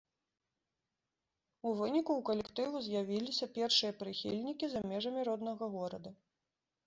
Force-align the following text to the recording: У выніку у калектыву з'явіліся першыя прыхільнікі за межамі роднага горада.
У 1.71 1.73
выніку 1.81 2.11
у 2.21 2.23
калектыву 2.29 2.77
з'явіліся 2.87 3.45
першыя 3.57 3.91
прыхільнікі 4.01 4.65
за 4.71 4.79
межамі 4.93 5.21
роднага 5.29 5.65
горада. 5.77 6.11